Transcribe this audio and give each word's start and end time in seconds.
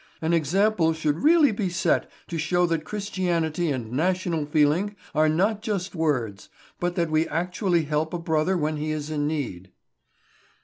An 0.19 0.33
example 0.33 0.93
should 0.93 1.19
really 1.21 1.51
be 1.51 1.69
set 1.69 2.09
to 2.27 2.39
show 2.39 2.65
that 2.65 2.85
Christianity 2.85 3.69
and 3.69 3.91
national 3.91 4.47
feeling 4.47 4.95
are 5.13 5.29
not 5.29 5.67
mere 5.67 5.79
words, 5.93 6.49
but 6.79 6.95
that 6.95 7.11
we 7.11 7.27
actually 7.27 7.83
help 7.83 8.11
a 8.11 8.17
brother 8.17 8.57
when 8.57 8.77
he 8.77 8.89
is 8.89 9.11
in 9.11 9.27
need." 9.27 9.69